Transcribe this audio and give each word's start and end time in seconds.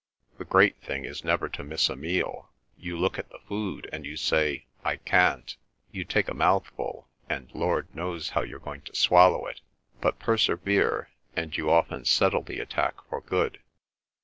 The 0.39 0.45
great 0.45 0.77
thing 0.77 1.05
is 1.05 1.23
never 1.23 1.47
to 1.49 1.63
miss 1.63 1.87
a 1.87 1.95
meal. 1.95 2.49
You 2.75 2.97
look 2.97 3.19
at 3.19 3.29
the 3.29 3.37
food, 3.37 3.87
and 3.93 4.03
you 4.03 4.17
say, 4.17 4.65
'I 4.83 4.95
can't'; 4.95 5.55
you 5.91 6.05
take 6.05 6.27
a 6.27 6.33
mouthful, 6.33 7.07
and 7.29 7.53
Lord 7.53 7.93
knows 7.93 8.31
how 8.31 8.41
you're 8.41 8.57
going 8.59 8.81
to 8.81 8.95
swallow 8.95 9.45
it; 9.45 9.61
but 9.99 10.17
persevere, 10.17 11.11
and 11.35 11.55
you 11.55 11.69
often 11.69 12.05
settle 12.05 12.41
the 12.41 12.59
attack 12.59 12.95
for 13.11 13.21
good. 13.21 13.59